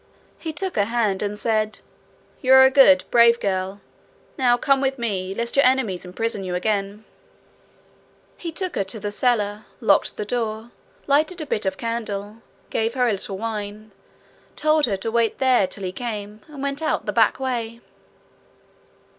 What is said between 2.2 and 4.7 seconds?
'You are a good, brave girl. Now